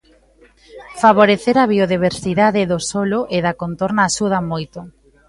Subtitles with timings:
[1.01, 4.79] Favorecer a biodiversidade do solo e da contorna axuda moito.